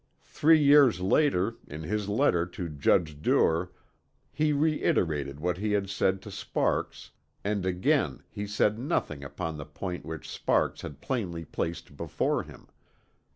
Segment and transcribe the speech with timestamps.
[0.25, 3.71] Three years later in his letter to Judge Duer
[4.31, 7.11] he reiterated what he had said to Sparks,
[7.43, 12.67] and again he said nothing upon the point which Sparks had plainly placed before him.